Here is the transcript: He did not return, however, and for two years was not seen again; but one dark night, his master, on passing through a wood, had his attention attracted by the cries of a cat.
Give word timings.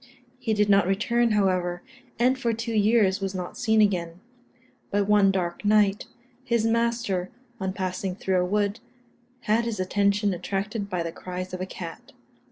He 0.39 0.55
did 0.55 0.67
not 0.67 0.87
return, 0.87 1.33
however, 1.33 1.83
and 2.17 2.35
for 2.35 2.53
two 2.53 2.73
years 2.73 3.19
was 3.21 3.35
not 3.35 3.55
seen 3.55 3.81
again; 3.83 4.19
but 4.89 5.07
one 5.07 5.29
dark 5.29 5.63
night, 5.63 6.07
his 6.43 6.65
master, 6.65 7.29
on 7.59 7.71
passing 7.71 8.15
through 8.15 8.39
a 8.41 8.45
wood, 8.45 8.79
had 9.41 9.65
his 9.65 9.79
attention 9.79 10.33
attracted 10.33 10.89
by 10.89 11.03
the 11.03 11.11
cries 11.11 11.53
of 11.53 11.61
a 11.61 11.67
cat. 11.67 12.13